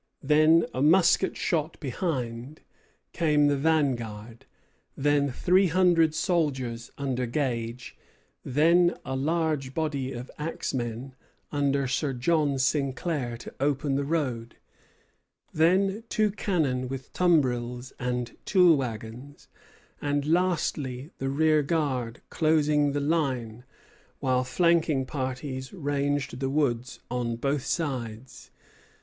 [0.23, 2.61] Then, a musket shot behind,
[3.13, 4.47] came the vanguard;
[4.97, 7.95] then three hundred soldiers under Gage;
[8.43, 11.13] then a large body of axemen,
[11.51, 14.55] under Sir John Sinclair, to open the road;
[15.53, 19.49] then two cannon with tumbrils and tool wagons;
[20.01, 23.65] and lastly the rear guard, closing the line,
[24.19, 28.49] while flanking parties ranged the woods on both sides.